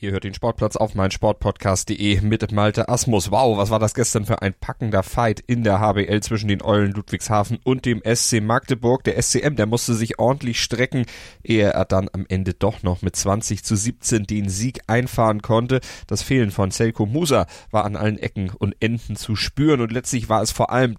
Ihr 0.00 0.12
hört 0.12 0.22
den 0.22 0.32
Sportplatz 0.32 0.76
auf 0.76 0.94
meinsportpodcast.de 0.94 2.20
mit 2.20 2.52
Malte 2.52 2.88
Asmus. 2.88 3.32
Wow, 3.32 3.58
was 3.58 3.70
war 3.70 3.80
das 3.80 3.94
gestern 3.94 4.26
für 4.26 4.42
ein 4.42 4.54
packender 4.54 5.02
Fight 5.02 5.40
in 5.40 5.64
der 5.64 5.80
HBL 5.80 6.20
zwischen 6.20 6.46
den 6.46 6.62
Eulen 6.62 6.92
Ludwigshafen 6.92 7.58
und 7.64 7.84
dem 7.84 8.00
SC 8.04 8.40
Magdeburg. 8.40 9.02
Der 9.02 9.20
SCM, 9.20 9.56
der 9.56 9.66
musste 9.66 9.94
sich 9.94 10.20
ordentlich 10.20 10.62
strecken, 10.62 11.04
ehe 11.42 11.70
er 11.70 11.84
dann 11.84 12.08
am 12.12 12.26
Ende 12.28 12.54
doch 12.54 12.84
noch 12.84 13.02
mit 13.02 13.16
20 13.16 13.64
zu 13.64 13.74
17 13.74 14.22
den 14.22 14.48
Sieg 14.48 14.82
einfahren 14.86 15.42
konnte. 15.42 15.80
Das 16.06 16.22
Fehlen 16.22 16.52
von 16.52 16.70
Selko 16.70 17.04
Musa 17.04 17.48
war 17.72 17.84
an 17.84 17.96
allen 17.96 18.18
Ecken 18.18 18.50
und 18.50 18.76
Enden 18.78 19.16
zu 19.16 19.34
spüren 19.34 19.80
und 19.80 19.90
letztlich 19.90 20.28
war 20.28 20.42
es 20.42 20.52
vor 20.52 20.70
allem 20.70 20.96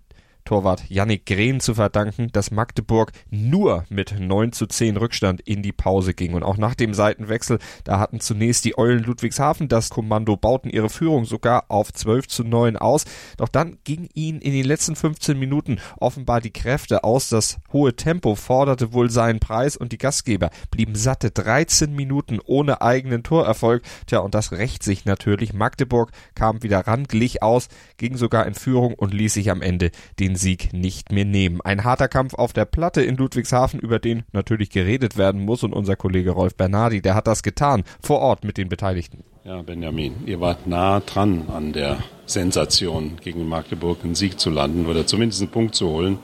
Torwart 0.50 0.90
Yannick 0.90 1.28
Grehn 1.28 1.60
zu 1.60 1.76
verdanken, 1.76 2.32
dass 2.32 2.50
Magdeburg 2.50 3.12
nur 3.30 3.84
mit 3.90 4.20
9 4.20 4.52
zu 4.52 4.66
10 4.66 4.98
Rückstand 4.98 5.42
in 5.42 5.62
die 5.62 5.72
Pause 5.72 6.16
ging. 6.16 6.34
Und 6.34 6.42
auch 6.42 6.58
nach 6.58 6.74
dem 6.74 6.96
Seitenwechsel, 6.96 7.60
da 7.84 8.00
hatten 8.00 8.20
zunächst 8.20 8.66
die 8.66 8.76
Eulen 8.76 9.04
Ludwigshafen 9.04 9.68
das 9.68 9.92
Kommando, 9.92 10.38
bauten 10.38 10.72
ihre 10.72 10.90
Führung 10.90 11.26
sogar 11.26 11.66
auf 11.68 11.94
12 11.94 12.28
zu 12.30 12.44
9 12.44 12.78
aus. 12.78 13.06
Doch 13.38 13.48
dann 13.48 13.78
ging 13.84 14.10
ihnen 14.16 14.42
in 14.42 14.54
den 14.54 14.66
letzten 14.66 14.96
15 14.96 15.38
Minuten 15.38 15.80
offenbar 16.00 16.42
die 16.42 16.50
Kräfte 16.50 17.04
aus. 17.04 17.30
Das 17.30 17.58
hohe 17.72 17.96
Tempo 17.96 18.34
forderte 18.34 18.92
wohl 18.92 19.12
seinen 19.12 19.40
Preis 19.40 19.78
und 19.78 19.92
die 19.92 20.00
Gastgeber 20.00 20.50
blieben 20.72 20.96
satte 20.96 21.30
13 21.30 21.96
Minuten 21.96 22.40
ohne 22.44 22.82
eigenen 22.82 23.22
Torerfolg. 23.22 23.84
Tja, 24.08 24.18
und 24.18 24.34
das 24.34 24.52
rächt 24.52 24.82
sich 24.82 25.06
natürlich. 25.06 25.54
Magdeburg 25.54 26.10
kam 26.34 26.64
wieder 26.64 26.88
ran, 26.88 27.04
glich 27.04 27.44
aus, 27.44 27.68
ging 27.98 28.18
sogar 28.18 28.48
in 28.48 28.56
Führung 28.56 28.96
und 28.96 29.14
ließ 29.14 29.36
sich 29.36 29.52
am 29.52 29.62
Ende 29.62 29.92
den 30.18 30.39
Sieg 30.40 30.74
nicht 30.74 31.12
mehr 31.12 31.26
nehmen. 31.26 31.62
Ein 31.62 31.84
harter 31.84 32.08
Kampf 32.08 32.34
auf 32.34 32.54
der 32.54 32.66
Platte 32.66 33.02
in 33.02 33.18
Ludwigshafen, 33.18 33.80
über 33.80 34.00
den 34.00 34.24
natürlich 34.32 34.70
geredet 34.70 35.18
werden 35.18 35.46
muss 35.46 35.64
und 35.64 35.74
unser 35.74 35.96
Kollege 35.96 36.32
Rolf 36.32 36.56
Bernardi, 36.56 37.02
der 37.02 37.16
hat 37.16 37.28
das 37.28 37.44
getan, 37.44 37.84
vor 38.02 38.20
Ort 38.20 38.44
mit 38.44 38.58
den 38.58 38.70
Beteiligten. 38.70 39.24
Ja, 39.44 39.62
Benjamin, 39.62 40.16
ihr 40.26 40.40
wart 40.42 40.68
nah 40.68 41.00
dran 41.00 41.44
an 41.54 41.74
der 41.74 42.04
Sensation 42.26 43.18
gegen 43.24 43.48
Magdeburg 43.48 44.00
einen 44.04 44.16
Sieg 44.16 44.40
zu 44.40 44.50
landen 44.50 44.86
oder 44.86 45.08
zumindest 45.08 45.42
einen 45.42 45.52
Punkt 45.52 45.76
zu 45.76 45.88
holen. 45.90 46.20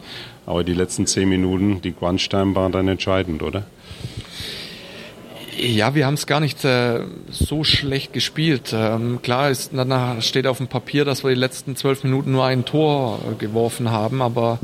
Aber 0.45 0.63
die 0.63 0.73
letzten 0.73 1.07
zehn 1.07 1.27
Minuten, 1.29 1.81
die 1.81 1.91
Quantstein 1.91 2.53
waren 2.55 2.71
dann 2.71 2.87
entscheidend, 2.87 3.41
oder? 3.41 3.65
Ja, 5.57 5.95
wir 5.95 6.05
haben 6.05 6.15
es 6.15 6.27
gar 6.27 6.41
nicht 6.41 6.65
äh, 6.65 7.01
so 7.31 7.63
schlecht 7.63 8.11
gespielt. 8.11 8.73
Ähm, 8.73 9.21
klar 9.21 9.49
ist, 9.49 9.71
danach 9.73 10.21
steht 10.21 10.47
auf 10.47 10.57
dem 10.57 10.67
Papier, 10.67 11.05
dass 11.05 11.23
wir 11.23 11.29
die 11.29 11.39
letzten 11.39 11.77
zwölf 11.77 12.03
Minuten 12.03 12.33
nur 12.33 12.45
ein 12.45 12.65
Tor 12.65 13.19
äh, 13.19 13.35
geworfen 13.35 13.89
haben, 13.89 14.21
aber 14.21 14.59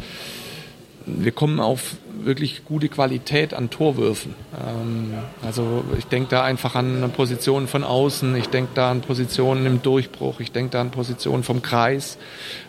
wir 1.06 1.32
kommen 1.32 1.62
auf 1.62 1.96
wirklich 2.24 2.66
gute 2.66 2.90
Qualität 2.90 3.54
an 3.54 3.70
Torwürfen. 3.70 4.36
Ähm, 4.54 5.14
also 5.42 5.86
ich 5.98 6.08
denke 6.08 6.30
da 6.30 6.44
einfach 6.44 6.76
an 6.76 7.10
Positionen 7.16 7.68
von 7.68 7.86
außen, 7.86 8.36
ich 8.36 8.48
denke 8.48 8.72
da 8.74 8.92
an 8.92 9.00
Positionen 9.00 9.66
im 9.66 9.82
Durchbruch, 9.82 10.42
ich 10.42 10.52
denke 10.52 10.72
da 10.72 10.82
an 10.82 10.92
Positionen 10.92 11.44
vom 11.44 11.62
Kreis, 11.62 12.18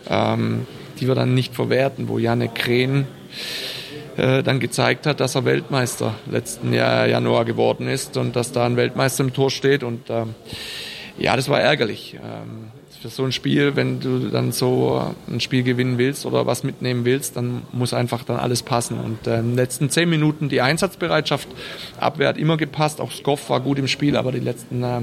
ähm, 0.07 0.65
die 0.99 1.07
wir 1.09 1.15
dann 1.15 1.33
nicht 1.33 1.53
verwerten, 1.53 2.07
wo 2.07 2.19
Janne 2.19 2.47
Krähen 2.47 3.01
äh, 3.01 3.72
dann 4.15 4.59
gezeigt 4.59 5.07
hat, 5.07 5.19
dass 5.19 5.35
er 5.35 5.45
Weltmeister 5.45 6.13
letzten 6.29 6.71
Jahr 6.73 7.07
Januar 7.07 7.45
geworden 7.45 7.87
ist 7.87 8.15
und 8.17 8.35
dass 8.35 8.51
da 8.51 8.65
ein 8.65 8.77
Weltmeister 8.77 9.23
im 9.23 9.33
Tor 9.33 9.49
steht. 9.49 9.83
Und 9.83 10.09
ähm, 10.09 10.35
ja, 11.17 11.35
das 11.35 11.49
war 11.49 11.59
ärgerlich. 11.59 12.15
Ähm, 12.15 12.71
für 13.03 13.09
so 13.09 13.25
ein 13.25 13.33
Spiel, 13.33 13.75
wenn 13.75 13.99
du 13.99 14.29
dann 14.29 14.53
so 14.53 15.13
ein 15.29 15.41
Spiel 15.41 15.63
gewinnen 15.63 15.97
willst 15.97 16.25
oder 16.25 16.45
was 16.45 16.63
mitnehmen 16.63 17.03
willst, 17.03 17.35
dann 17.35 17.63
muss 17.73 17.93
einfach 17.93 18.23
dann 18.23 18.37
alles 18.37 18.63
passen. 18.63 18.97
Und 18.97 19.27
äh, 19.27 19.39
in 19.39 19.49
den 19.49 19.55
letzten 19.55 19.89
zehn 19.89 20.09
Minuten 20.09 20.47
die 20.47 20.61
Einsatzbereitschaft, 20.61 21.49
Abwehr 21.99 22.29
hat 22.29 22.37
immer 22.37 22.55
gepasst, 22.55 23.01
auch 23.01 23.11
Skoff 23.11 23.49
war 23.49 23.59
gut 23.59 23.77
im 23.77 23.89
Spiel, 23.89 24.15
aber 24.15 24.31
die 24.31 24.39
letzten 24.39 24.83
äh, 24.83 25.01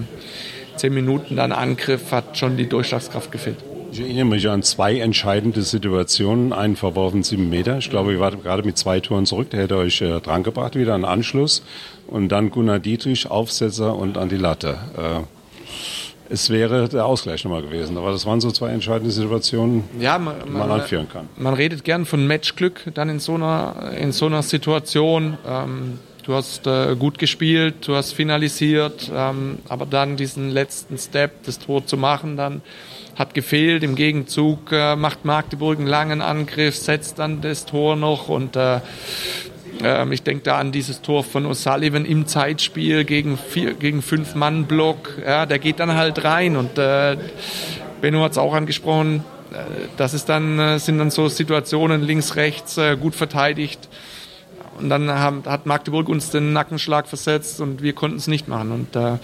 zehn 0.77 0.95
Minuten 0.95 1.37
dann 1.37 1.53
Angriff 1.53 2.11
hat 2.11 2.39
schon 2.39 2.57
die 2.57 2.71
Durchschlagskraft 2.71 3.31
gefehlt. 3.31 3.59
Ich 3.93 3.99
erinnere 3.99 4.25
mich 4.25 4.49
an 4.49 4.63
zwei 4.63 5.01
entscheidende 5.01 5.63
Situationen. 5.63 6.53
Einen 6.53 6.77
verworfen 6.77 7.25
sieben 7.25 7.51
Meter. 7.51 7.79
Ich 7.79 7.91
glaube, 7.91 8.13
ihr 8.13 8.21
wart 8.21 8.41
gerade 8.43 8.63
mit 8.63 8.79
zwei 8.79 9.01
Toren 9.01 9.27
zurück. 9.27 9.51
Der 9.51 9.63
hätte 9.63 9.77
euch 9.77 10.01
äh, 10.01 10.21
drangebracht, 10.21 10.77
wieder 10.77 10.95
einen 10.95 11.05
Anschluss. 11.05 11.65
Und 12.07 12.29
dann 12.29 12.51
Gunnar 12.51 12.79
Dietrich, 12.79 13.29
Aufsetzer 13.29 13.97
und 13.97 14.17
an 14.17 14.29
die 14.29 14.37
Latte. 14.37 14.79
Äh, 14.97 16.33
es 16.33 16.51
wäre 16.51 16.89
der 16.89 17.05
Ausgleich 17.05 17.43
nochmal 17.43 17.63
gewesen. 17.63 17.99
Aber 17.99 18.13
das 18.13 18.27
waren 18.27 18.41
so 18.41 18.53
zwei 18.53 18.71
entscheidende 18.71 19.11
Situationen, 19.11 19.83
ja, 19.99 20.19
man, 20.19 20.37
die 20.45 20.51
man, 20.51 20.69
man 20.69 20.81
anführen 20.81 21.09
kann. 21.09 21.29
Man 21.37 21.55
redet 21.55 21.83
gern 21.83 22.07
von 22.07 22.25
Matchglück 22.29 22.93
dann 22.95 23.09
in 23.09 23.19
so 23.19 23.35
einer, 23.35 23.93
in 23.99 24.13
so 24.13 24.27
einer 24.27 24.45
Situation. 24.45 25.37
Ähm, 25.45 25.99
du 26.23 26.35
hast 26.35 26.67
äh, 26.67 26.97
gut 26.97 27.19
gespielt, 27.19 27.87
du 27.87 27.95
hast 27.95 28.13
finalisiert, 28.13 29.11
ähm, 29.15 29.59
aber 29.69 29.87
dann 29.87 30.17
diesen 30.17 30.51
letzten 30.51 30.99
Step, 30.99 31.45
das 31.45 31.59
Tor 31.59 31.87
zu 31.87 31.97
machen, 31.97 32.37
dann 32.37 32.63
hat 33.17 33.35
gefehlt. 33.35 33.83
Im 33.83 33.95
Gegenzug 33.95 34.73
äh, 34.73 34.97
macht 34.97 35.25
Magdeburg 35.25 35.79
einen 35.79 35.87
langen 35.87 36.23
Angriff, 36.23 36.77
setzt 36.77 37.19
dann 37.19 37.41
das 37.41 37.67
Tor 37.67 37.97
noch 37.97 38.29
und 38.29 38.57
äh, 38.57 38.81
äh, 39.83 40.15
ich 40.15 40.23
denke 40.23 40.45
da 40.45 40.59
an 40.59 40.73
dieses 40.73 41.03
Tor 41.03 41.25
von 41.25 41.47
O'Sullivan 41.47 42.05
im 42.05 42.27
Zeitspiel 42.27 43.05
gegen, 43.05 43.37
vier, 43.37 43.75
gegen 43.75 44.03
fünf 44.03 44.35
Mann 44.35 44.67
Block. 44.67 45.19
Ja, 45.25 45.47
der 45.47 45.59
geht 45.59 45.81
dann 45.81 45.95
halt 45.95 46.25
rein 46.25 46.57
und 46.57 46.79
äh, 46.79 47.17
Benno 48.01 48.23
hat 48.23 48.33
es 48.33 48.39
auch 48.39 48.55
angesprochen. 48.55 49.25
Äh, 49.53 49.89
das 49.97 50.15
ist 50.15 50.29
dann, 50.29 50.59
äh, 50.59 50.79
sind 50.79 50.99
dann 50.99 51.11
so 51.11 51.29
Situationen 51.29 52.03
links, 52.03 52.37
rechts, 52.37 52.79
äh, 52.79 52.97
gut 52.97 53.15
verteidigt 53.15 53.89
und 54.81 54.89
dann 54.89 55.11
haben, 55.11 55.43
hat 55.47 55.67
Magdeburg 55.67 56.09
uns 56.09 56.31
den 56.31 56.53
Nackenschlag 56.53 57.07
versetzt 57.07 57.61
und 57.61 57.83
wir 57.83 57.93
konnten 57.93 58.17
es 58.17 58.27
nicht 58.27 58.49
machen. 58.49 58.73
Und 58.73 58.97
äh, 58.97 59.19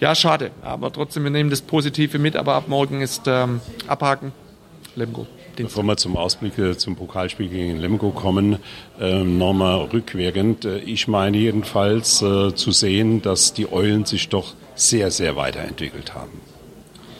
ja, 0.00 0.14
schade. 0.14 0.50
Aber 0.62 0.92
trotzdem, 0.92 1.24
wir 1.24 1.30
nehmen 1.30 1.50
das 1.50 1.60
Positive 1.60 2.18
mit. 2.18 2.36
Aber 2.36 2.54
ab 2.54 2.68
morgen 2.68 3.00
ist 3.00 3.22
ähm, 3.26 3.60
Abhaken, 3.86 4.32
Lemgo. 4.94 5.26
Bevor 5.56 5.84
wir 5.84 5.96
zum 5.96 6.16
Ausblick 6.16 6.58
äh, 6.58 6.76
zum 6.76 6.96
Pokalspiel 6.96 7.48
gegen 7.48 7.78
Lemgo 7.78 8.10
kommen, 8.10 8.58
äh, 9.00 9.22
nochmal 9.22 9.88
rückwirkend. 9.92 10.64
Äh, 10.64 10.78
ich 10.78 11.08
meine 11.08 11.36
jedenfalls 11.36 12.22
äh, 12.22 12.54
zu 12.54 12.72
sehen, 12.72 13.22
dass 13.22 13.52
die 13.52 13.70
Eulen 13.70 14.04
sich 14.04 14.28
doch 14.28 14.54
sehr, 14.74 15.10
sehr 15.10 15.36
weiterentwickelt 15.36 16.14
haben. 16.14 16.40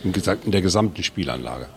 In, 0.05 0.13
in 0.45 0.51
der 0.53 0.63
gesamten 0.63 1.03
Spielanlage 1.03 1.69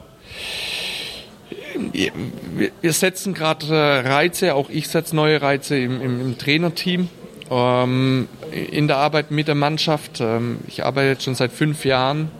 wir 2.82 2.94
setzen 2.94 3.34
gerade 3.34 3.68
äh, 3.68 4.08
Reize, 4.08 4.56
auch 4.56 4.70
ich 4.70 4.88
setze 4.88 5.16
neue 5.16 5.42
Reize 5.42 5.78
im, 5.78 6.02
im, 6.02 6.22
im 6.22 6.38
Trainerteam, 6.38 7.10
ähm, 7.50 8.28
in 8.52 8.88
der 8.88 8.98
Arbeit 8.98 9.32
mit 9.32 9.48
der 9.48 9.56
Mannschaft. 9.56 10.20
Ähm, 10.20 10.60
ich 10.68 10.84
arbeite 10.84 11.10
jetzt 11.10 11.24
schon 11.24 11.36
seit 11.36 11.52
fünf 11.52 11.86
Jahren 11.86 12.32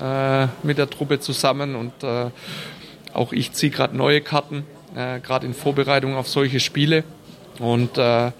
äh, 0.00 0.46
mit 0.62 0.78
der 0.78 0.90
Truppe 0.90 1.20
zusammen 1.20 1.74
und 1.74 2.02
äh, 2.02 2.30
auch 3.12 3.32
ich 3.32 3.52
ziehe 3.52 3.72
gerade 3.72 3.96
neue 3.96 4.20
Karten, 4.20 4.64
äh, 4.94 5.20
gerade 5.20 5.46
in 5.46 5.54
Vorbereitung 5.54 6.16
auf 6.16 6.28
solche 6.28 6.60
Spiele. 6.60 7.04
Und 7.58 7.96
äh, 7.96 8.32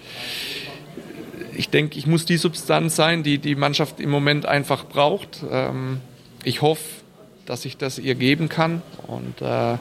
ich 1.54 1.70
denke, 1.70 1.98
ich 1.98 2.06
muss 2.06 2.24
die 2.26 2.36
Substanz 2.36 2.96
sein, 2.96 3.22
die 3.22 3.38
die 3.38 3.54
Mannschaft 3.54 4.00
im 4.00 4.10
Moment 4.10 4.46
einfach 4.46 4.84
braucht. 4.84 5.42
Ähm, 5.50 6.00
ich 6.44 6.62
hoffe, 6.62 6.84
dass 7.46 7.64
ich 7.64 7.76
das 7.76 7.98
ihr 7.98 8.14
geben 8.14 8.48
kann. 8.48 8.82
Und 9.06 9.40
äh, 9.40 9.78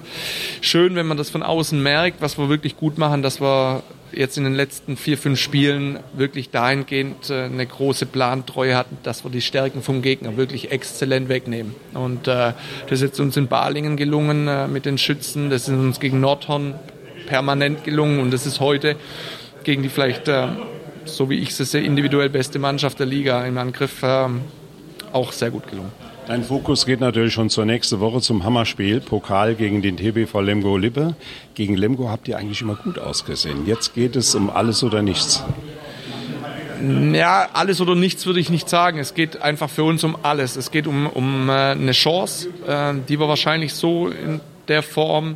schön, 0.61 0.95
wenn 0.95 1.07
man 1.07 1.17
das 1.17 1.29
von 1.29 1.43
außen 1.43 1.81
merkt, 1.81 2.21
was 2.21 2.37
wir 2.37 2.49
wirklich 2.49 2.77
gut 2.77 2.97
machen, 2.97 3.21
dass 3.21 3.41
wir 3.41 3.83
jetzt 4.11 4.37
in 4.37 4.43
den 4.43 4.53
letzten 4.53 4.97
vier, 4.97 5.17
fünf 5.17 5.39
Spielen 5.39 5.99
wirklich 6.13 6.49
dahingehend 6.49 7.29
äh, 7.29 7.43
eine 7.43 7.65
große 7.65 8.05
Plantreue 8.05 8.75
hatten, 8.75 8.97
dass 9.03 9.23
wir 9.23 9.31
die 9.31 9.41
Stärken 9.41 9.81
vom 9.81 10.01
Gegner 10.01 10.37
wirklich 10.37 10.71
exzellent 10.71 11.29
wegnehmen. 11.29 11.75
Und 11.93 12.27
äh, 12.27 12.53
das 12.89 13.01
ist 13.01 13.19
uns 13.19 13.37
in 13.37 13.47
Balingen 13.47 13.97
gelungen 13.97 14.47
äh, 14.47 14.67
mit 14.67 14.85
den 14.85 14.97
Schützen, 14.97 15.49
das 15.49 15.63
ist 15.63 15.75
uns 15.75 15.99
gegen 15.99 16.19
Nordhorn 16.19 16.75
permanent 17.27 17.83
gelungen 17.83 18.19
und 18.19 18.31
das 18.31 18.45
ist 18.45 18.59
heute 18.59 18.95
gegen 19.63 19.81
die 19.81 19.89
vielleicht, 19.89 20.27
äh, 20.27 20.47
so 21.05 21.29
wie 21.29 21.39
ich 21.39 21.59
es 21.59 21.71
sehe, 21.71 21.81
individuell 21.81 22.29
beste 22.29 22.59
Mannschaft 22.59 22.99
der 22.99 23.07
Liga 23.07 23.45
im 23.45 23.57
Angriff 23.57 24.03
äh, 24.03 24.27
auch 25.11 25.31
sehr 25.31 25.51
gut 25.51 25.67
gelungen. 25.67 25.91
Dein 26.27 26.43
Fokus 26.43 26.87
geht 26.87 27.01
natürlich 27.01 27.33
schon 27.33 27.51
zur 27.51 27.65
nächsten 27.65 27.99
Woche 27.99 28.19
zum 28.19 28.43
Hammerspiel, 28.43 28.99
Pokal 28.99 29.53
gegen 29.53 29.83
den 29.83 29.95
TBV 29.95 30.41
Lemgo 30.41 30.75
Lippe. 30.75 31.15
Gegen 31.53 31.77
Lemgo 31.77 32.09
habt 32.09 32.27
ihr 32.27 32.37
eigentlich 32.37 32.61
immer 32.61 32.75
gut 32.75 32.97
ausgesehen. 32.97 33.67
Jetzt 33.67 33.93
geht 33.93 34.15
es 34.15 34.33
um 34.33 34.49
alles 34.49 34.83
oder 34.83 35.03
nichts. 35.03 35.43
Ja, 37.13 37.49
alles 37.53 37.79
oder 37.79 37.93
nichts 37.93 38.25
würde 38.25 38.39
ich 38.39 38.49
nicht 38.49 38.67
sagen. 38.67 38.97
Es 38.97 39.13
geht 39.13 39.41
einfach 39.43 39.69
für 39.69 39.83
uns 39.83 40.03
um 40.03 40.17
alles. 40.23 40.55
Es 40.55 40.71
geht 40.71 40.87
um, 40.87 41.05
um 41.05 41.47
äh, 41.47 41.51
eine 41.51 41.91
Chance, 41.91 42.49
äh, 42.67 42.93
die 43.07 43.19
wir 43.19 43.27
wahrscheinlich 43.27 43.75
so 43.75 44.07
in 44.07 44.41
der 44.67 44.81
Form 44.81 45.35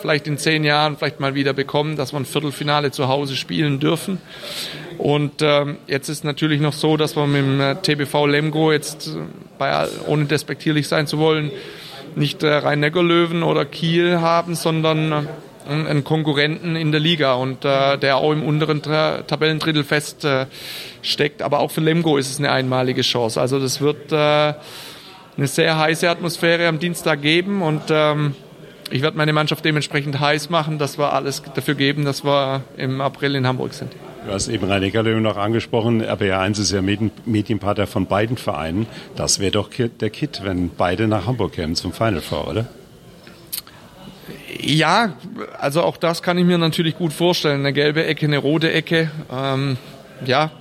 vielleicht 0.00 0.26
in 0.26 0.38
zehn 0.38 0.64
Jahren 0.64 0.96
vielleicht 0.96 1.18
mal 1.18 1.34
wieder 1.34 1.54
bekommen, 1.54 1.96
dass 1.96 2.12
wir 2.12 2.20
ein 2.20 2.24
Viertelfinale 2.24 2.90
zu 2.90 3.08
Hause 3.08 3.36
spielen 3.36 3.80
dürfen. 3.80 4.18
Und 4.98 5.42
ähm, 5.42 5.78
jetzt 5.86 6.08
ist 6.08 6.24
natürlich 6.24 6.60
noch 6.60 6.72
so, 6.72 6.96
dass 6.96 7.16
wir 7.16 7.26
mit 7.26 7.42
dem 7.42 7.60
äh, 7.60 7.74
TBV 7.76 8.26
Lemgo 8.26 8.70
jetzt, 8.70 9.16
bei, 9.58 9.86
ohne 10.06 10.24
despektierlich 10.26 10.88
sein 10.88 11.06
zu 11.06 11.18
wollen, 11.18 11.50
nicht 12.16 12.42
äh, 12.42 12.54
Rhein-Neckar-Löwen 12.54 13.42
oder 13.42 13.64
Kiel 13.64 14.20
haben, 14.20 14.54
sondern 14.54 15.12
äh, 15.12 15.70
einen 15.70 16.04
Konkurrenten 16.04 16.76
in 16.76 16.92
der 16.92 17.00
Liga 17.00 17.34
und 17.34 17.64
äh, 17.64 17.96
der 17.98 18.16
auch 18.18 18.32
im 18.32 18.42
unteren 18.42 18.82
Tra 18.82 19.22
Tabellendrittel 19.22 19.84
fest 19.84 20.24
äh. 20.24 20.46
Aber 21.40 21.60
auch 21.60 21.70
für 21.70 21.80
Lemgo 21.80 22.16
ist 22.16 22.30
es 22.30 22.38
eine 22.38 22.50
einmalige 22.50 23.02
Chance. 23.02 23.40
Also 23.40 23.58
das 23.58 23.80
wird 23.80 24.12
äh, 24.12 24.54
eine 25.36 25.46
sehr 25.46 25.78
heiße 25.78 26.08
Atmosphäre 26.08 26.68
am 26.68 26.78
Dienstag 26.78 27.22
geben 27.22 27.62
und 27.62 27.82
ähm, 27.90 28.34
ich 28.90 29.02
werde 29.02 29.16
meine 29.16 29.32
Mannschaft 29.32 29.64
dementsprechend 29.64 30.20
heiß 30.20 30.50
machen, 30.50 30.78
dass 30.78 30.98
wir 30.98 31.12
alles 31.12 31.42
dafür 31.54 31.74
geben, 31.74 32.04
dass 32.04 32.24
wir 32.24 32.62
im 32.76 33.00
April 33.00 33.34
in 33.34 33.46
Hamburg 33.46 33.74
sind. 33.74 33.92
Du 34.26 34.32
hast 34.32 34.48
eben 34.48 34.64
Rainer 34.64 35.02
Löwen 35.02 35.22
noch 35.22 35.36
angesprochen, 35.36 36.02
RBR1 36.02 36.60
ist 36.60 36.72
ja 36.72 36.80
Medienpartner 36.80 37.86
von 37.86 38.06
beiden 38.06 38.38
Vereinen. 38.38 38.86
Das 39.16 39.38
wäre 39.38 39.50
doch 39.50 39.68
der 39.68 40.08
Kit, 40.08 40.40
wenn 40.42 40.70
beide 40.70 41.06
nach 41.06 41.26
Hamburg 41.26 41.52
kämen 41.52 41.74
zum 41.74 41.92
Final 41.92 42.22
Four, 42.22 42.48
oder? 42.48 42.66
Ja, 44.62 45.12
also 45.60 45.82
auch 45.82 45.98
das 45.98 46.22
kann 46.22 46.38
ich 46.38 46.46
mir 46.46 46.56
natürlich 46.56 46.96
gut 46.96 47.12
vorstellen. 47.12 47.60
Eine 47.60 47.74
gelbe 47.74 48.06
Ecke, 48.06 48.24
eine 48.24 48.38
rote 48.38 48.72
Ecke. 48.72 49.10
Ähm, 49.30 49.76
ja, 50.24 50.52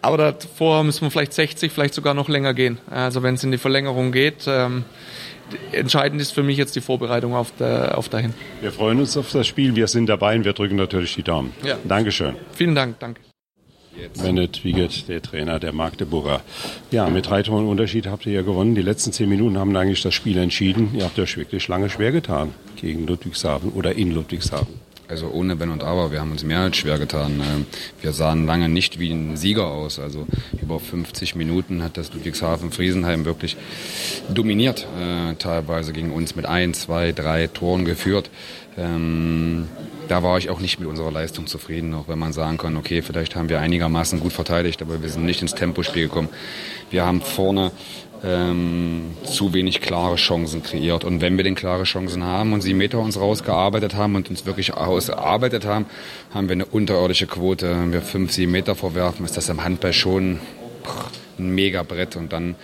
aber 0.00 0.16
davor 0.16 0.82
müssen 0.82 1.02
wir 1.02 1.10
vielleicht 1.10 1.34
60, 1.34 1.70
vielleicht 1.70 1.92
sogar 1.92 2.14
noch 2.14 2.30
länger 2.30 2.54
gehen. 2.54 2.78
Also 2.88 3.22
wenn 3.22 3.34
es 3.34 3.44
in 3.44 3.52
die 3.52 3.58
Verlängerung 3.58 4.10
geht. 4.10 4.46
Ähm, 4.46 4.84
entscheidend 5.72 6.20
ist 6.20 6.32
für 6.32 6.42
mich 6.42 6.56
jetzt 6.56 6.76
die 6.76 6.80
Vorbereitung 6.80 7.34
auf, 7.34 7.52
der, 7.56 7.96
auf 7.98 8.08
dahin. 8.08 8.34
Wir 8.60 8.72
freuen 8.72 8.98
uns 9.00 9.16
auf 9.16 9.30
das 9.32 9.46
Spiel. 9.46 9.76
Wir 9.76 9.86
sind 9.88 10.06
dabei 10.06 10.36
und 10.36 10.44
wir 10.44 10.52
drücken 10.52 10.76
natürlich 10.76 11.14
die 11.14 11.22
Daumen. 11.22 11.52
Ja. 11.64 11.78
Dankeschön. 11.84 12.36
Vielen 12.52 12.74
Dank. 12.74 12.98
Danke. 12.98 13.20
Bennett 14.20 14.62
Wiegert, 14.62 15.08
der 15.08 15.22
Trainer 15.22 15.58
der 15.58 15.72
Magdeburger. 15.72 16.42
Ja, 16.90 17.08
mit 17.08 17.28
drei 17.28 17.42
Toren 17.42 17.66
Unterschied 17.66 18.06
habt 18.06 18.26
ihr 18.26 18.32
ja 18.32 18.42
gewonnen. 18.42 18.74
Die 18.74 18.82
letzten 18.82 19.12
zehn 19.12 19.28
Minuten 19.28 19.58
haben 19.58 19.74
eigentlich 19.74 20.02
das 20.02 20.14
Spiel 20.14 20.36
entschieden. 20.38 20.90
Ihr 20.94 21.04
habt 21.04 21.18
euch 21.18 21.36
wirklich 21.36 21.66
lange 21.68 21.88
schwer 21.88 22.12
getan 22.12 22.52
gegen 22.76 23.06
Ludwigshafen 23.06 23.72
oder 23.72 23.94
in 23.94 24.12
Ludwigshafen. 24.12 24.85
Also 25.08 25.30
ohne 25.30 25.60
Wenn 25.60 25.70
und 25.70 25.84
Aber, 25.84 26.10
wir 26.10 26.20
haben 26.20 26.32
uns 26.32 26.42
mehr 26.42 26.60
als 26.60 26.76
schwer 26.76 26.98
getan. 26.98 27.40
Ähm, 27.40 27.66
wir 28.00 28.12
sahen 28.12 28.46
lange 28.46 28.68
nicht 28.68 28.98
wie 28.98 29.10
ein 29.10 29.36
Sieger 29.36 29.66
aus. 29.66 29.98
Also 29.98 30.26
über 30.60 30.80
50 30.80 31.36
Minuten 31.36 31.82
hat 31.82 31.96
das 31.96 32.12
Ludwigshafen-Friesenheim 32.12 33.24
wirklich 33.24 33.56
dominiert, 34.28 34.86
äh, 35.00 35.34
teilweise 35.34 35.92
gegen 35.92 36.10
uns 36.10 36.34
mit 36.34 36.46
ein, 36.46 36.74
zwei, 36.74 37.12
drei 37.12 37.46
Toren 37.46 37.84
geführt. 37.84 38.30
Da 40.08 40.22
war 40.22 40.38
ich 40.38 40.50
auch 40.50 40.60
nicht 40.60 40.78
mit 40.78 40.88
unserer 40.88 41.10
Leistung 41.10 41.46
zufrieden, 41.46 41.92
auch 41.94 42.06
wenn 42.06 42.18
man 42.18 42.32
sagen 42.32 42.58
kann, 42.58 42.76
okay, 42.76 43.02
vielleicht 43.02 43.34
haben 43.34 43.48
wir 43.48 43.60
einigermaßen 43.60 44.20
gut 44.20 44.32
verteidigt, 44.32 44.80
aber 44.80 45.02
wir 45.02 45.08
sind 45.08 45.24
nicht 45.24 45.42
ins 45.42 45.54
Tempospiel 45.54 46.04
gekommen. 46.04 46.28
Wir 46.90 47.04
haben 47.04 47.20
vorne 47.20 47.72
ähm, 48.24 49.14
zu 49.24 49.52
wenig 49.52 49.80
klare 49.80 50.16
Chancen 50.16 50.62
kreiert. 50.62 51.04
Und 51.04 51.20
wenn 51.20 51.36
wir 51.36 51.44
denn 51.44 51.54
klare 51.54 51.84
Chancen 51.84 52.22
haben 52.22 52.52
und 52.52 52.60
sie 52.60 52.74
Meter 52.74 52.98
uns 52.98 53.18
rausgearbeitet 53.18 53.94
haben 53.94 54.14
und 54.14 54.30
uns 54.30 54.46
wirklich 54.46 54.74
ausgearbeitet 54.74 55.64
haben, 55.64 55.86
haben 56.32 56.48
wir 56.48 56.54
eine 56.54 56.66
unterirdische 56.66 57.26
Quote. 57.26 57.70
Wenn 57.70 57.92
wir 57.92 58.02
fünf, 58.02 58.32
sieben 58.32 58.52
Meter 58.52 58.74
vorwerfen, 58.74 59.24
ist 59.24 59.36
das 59.36 59.48
im 59.48 59.64
Handball 59.64 59.92
schon 59.92 60.38
ein 61.38 61.54
Megabrett. 61.54 62.16
Und 62.16 62.32
dann 62.32 62.54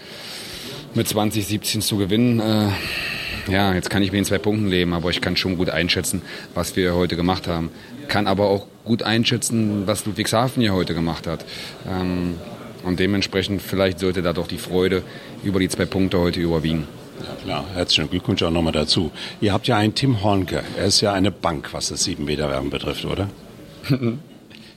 mit 0.95 1.09
20, 1.09 1.47
17 1.47 1.83
zu 1.83 1.97
gewinnen, 1.97 2.41
äh, 2.41 2.69
ja, 3.49 3.75
jetzt 3.75 3.91
kann 3.91 4.03
ich 4.03 4.13
mit 4.13 4.19
den 4.19 4.25
zwei 4.25 4.39
Punkten 4.39 4.69
leben, 4.69 4.93
aber 4.95 5.11
ich 5.11 5.21
kann 5.21 5.37
schon 5.37 5.57
gut 5.57 5.71
einschätzen, 5.71 6.23
was 6.55 6.77
wir 6.77 6.95
heute 6.95 7.17
gemacht 7.17 7.49
haben. 7.49 7.71
Kann 8.09 8.27
aber 8.27 8.47
auch 8.47 8.67
gut 8.85 9.03
einschätzen, 9.03 9.87
was 9.87 10.07
Ludwigshafen 10.07 10.63
hier 10.63 10.75
heute 10.75 10.95
gemacht 10.95 11.27
hat. 11.27 11.45
Ähm, 11.89 12.35
und 12.85 12.99
dementsprechend 12.99 13.63
vielleicht 13.63 14.01
sollte 14.01 14.23
da 14.23 14.33
doch 14.33 14.49
die 14.49 14.59
Freude 14.59 15.03
über 15.45 15.61
die 15.61 15.69
zwei 15.69 15.87
Punkte 15.87 16.19
heute 16.19 16.41
überwiegen. 16.41 16.87
Ja 17.21 17.37
klar, 17.45 17.65
herzlichen 17.75 18.11
Glückwunsch 18.11 18.43
auch 18.43 18.51
nochmal 18.51 18.73
dazu. 18.73 19.13
Ihr 19.41 19.53
habt 19.53 19.69
ja 19.69 19.77
einen 19.77 19.95
Tim 19.95 20.23
Hornke. 20.23 20.63
Er 20.77 20.87
ist 20.87 21.01
ja 21.01 21.13
eine 21.13 21.31
Bank, 21.31 21.73
was 21.73 21.89
das 21.89 22.05
7 22.05 22.25
Meter 22.25 22.49
Werben 22.49 22.71
betrifft, 22.71 23.05
oder? 23.05 23.29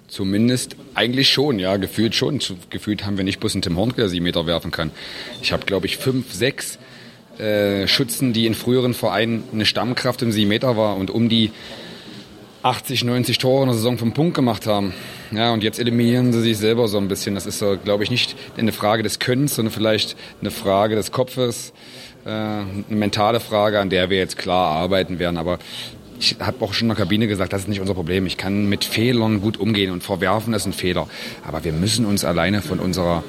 Zumindest 0.08 0.76
eigentlich 0.94 1.30
schon, 1.30 1.58
ja, 1.58 1.78
gefühlt 1.78 2.14
schon. 2.14 2.40
Gefühlt 2.70 3.06
haben 3.06 3.18
wir 3.18 3.24
nicht 3.24 3.40
bloß 3.40 3.56
einen 3.56 3.64
Tim 3.64 3.78
Hornke, 3.78 3.96
der 3.96 4.10
7 4.10 4.24
Meter 4.24 4.46
werfen 4.46 4.70
kann. 4.70 4.92
Ich 5.42 5.52
habe, 5.52 5.66
glaube 5.66 5.88
ich, 5.88 5.98
fünf, 5.98 6.32
sechs 6.32 6.78
äh, 7.40 7.88
Schützen, 7.88 8.34
die 8.34 8.46
in 8.46 8.54
früheren 8.54 8.94
Vereinen 8.94 9.44
eine 9.54 9.66
Stammkraft 9.66 10.22
im 10.22 10.32
7 10.32 10.48
Meter 10.48 10.78
war 10.78 10.98
und 10.98 11.10
um 11.12 11.30
die 11.30 11.52
80, 12.64 13.04
90 13.04 13.38
Tore 13.38 13.64
in 13.64 13.70
der 13.70 13.76
Saison 13.76 14.00
vom 14.00 14.14
Punkt 14.14 14.34
gemacht 14.34 14.66
haben. 14.66 14.94
Ja, 15.32 15.54
und 15.54 15.64
jetzt 15.64 15.80
eliminieren 15.80 16.34
sie 16.34 16.42
sich 16.42 16.58
selber 16.58 16.88
so 16.88 16.98
ein 16.98 17.08
bisschen. 17.08 17.36
Das 17.36 17.46
ist, 17.46 17.60
so, 17.60 17.78
glaube 17.78 18.04
ich, 18.04 18.10
nicht 18.10 18.36
eine 18.58 18.72
Frage 18.72 19.04
des 19.04 19.20
Könnens, 19.20 19.56
sondern 19.56 19.72
vielleicht 19.72 20.16
eine 20.42 20.50
Frage 20.50 20.96
des 20.96 21.12
Kopfes, 21.12 21.74
äh, 22.26 22.30
eine 22.30 22.84
mentale 22.90 23.40
Frage, 23.40 23.80
an 23.80 23.92
der 23.92 24.10
wir 24.10 24.18
jetzt 24.18 24.38
klar 24.38 24.72
arbeiten 24.72 25.20
werden. 25.20 25.38
Aber 25.38 25.60
ich 26.20 26.38
habe 26.40 26.64
auch 26.66 26.74
schon 26.74 26.86
in 26.86 26.96
der 26.96 26.98
Kabine 26.98 27.28
gesagt, 27.28 27.54
das 27.54 27.62
ist 27.62 27.68
nicht 27.68 27.82
unser 27.82 27.94
Problem. 27.94 28.26
Ich 28.26 28.38
kann 28.38 28.68
mit 28.68 28.84
Fehlern 28.84 29.42
gut 29.42 29.60
umgehen 29.60 29.92
und 29.92 30.04
verwerfen 30.04 30.54
ist 30.54 30.66
ein 30.66 30.74
Fehler. 30.74 31.08
Aber 31.48 31.64
wir 31.64 31.74
müssen 31.74 32.06
uns 32.06 32.26
alleine 32.26 32.62
von 32.62 32.80
unserer, 32.80 33.24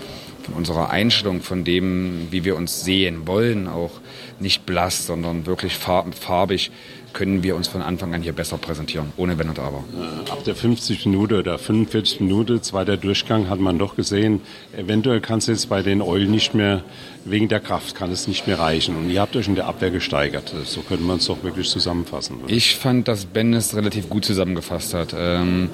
unserer 0.55 0.91
Einstellung, 0.91 1.43
von 1.43 1.65
dem, 1.65 2.29
wie 2.31 2.45
wir 2.45 2.57
uns 2.57 2.85
sehen 2.85 3.27
wollen, 3.27 3.69
auch 3.69 3.93
nicht 4.41 4.67
blass, 4.67 5.07
sondern 5.07 5.47
wirklich 5.47 5.77
farbig 5.77 6.71
können 7.17 7.43
wir 7.43 7.57
uns 7.57 7.67
von 7.67 7.81
Anfang 7.81 8.13
an 8.13 8.21
hier 8.21 8.35
besser 8.35 8.59
präsentieren, 8.59 9.11
ohne 9.17 9.39
Wenn 9.39 9.49
und 9.49 9.59
Aber. 9.59 9.85
Äh, 9.95 10.31
ab 10.31 10.45
der 10.45 10.55
50 10.55 11.07
Minute 11.07 11.39
oder 11.39 11.59
45 11.59 12.21
Minute, 12.21 12.61
zweiter 12.61 12.99
Durchgang, 12.99 13.49
hat 13.49 13.59
man 13.59 13.79
doch 13.79 13.97
gesehen, 13.97 14.43
eventuell 14.77 15.23
kann 15.23 15.39
es 15.39 15.47
jetzt 15.47 15.71
bei 15.71 15.81
den 15.81 16.03
Eulen 16.03 16.31
nicht 16.31 16.53
mehr, 16.53 16.85
wegen 17.25 17.49
der 17.49 17.61
Kraft 17.61 17.95
kann 17.95 18.13
es 18.13 18.29
nicht 18.29 18.47
mehr 18.47 18.59
reichen. 18.59 18.97
Und 18.97 19.09
ihr 19.09 19.23
habt 19.23 19.35
euch 19.35 19.49
in 19.49 19.55
der 19.55 19.67
Abwehr 19.67 19.91
gesteigert. 19.91 20.53
So 20.65 20.83
könnte 20.83 21.05
man 21.05 21.17
es 21.17 21.27
doch 21.27 21.43
wirklich 21.43 21.71
zusammenfassen. 21.71 22.37
Oder? 22.45 22.53
Ich 22.53 22.77
fand, 22.77 23.09
dass 23.09 23.25
Ben 23.25 23.55
es 23.55 23.75
relativ 23.75 24.11
gut 24.11 24.27
zusammengefasst 24.27 24.93
hat. 24.93 25.15
Ähm, 25.19 25.71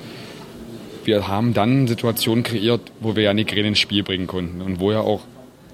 wir 1.05 1.29
haben 1.29 1.55
dann 1.55 1.87
Situationen 1.87 2.45
kreiert, 2.45 2.81
wo 3.01 3.17
wir 3.17 3.23
ja 3.23 3.35
Nigren 3.35 3.65
ins 3.65 3.79
Spiel 3.79 4.03
bringen 4.03 4.27
konnten. 4.27 4.63
Und 4.63 4.81
wo 4.81 4.91
er 4.91 5.03
auch 5.03 5.21